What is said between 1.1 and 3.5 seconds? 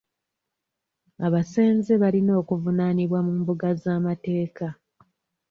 Abasenze balina okuvunaanibwa mu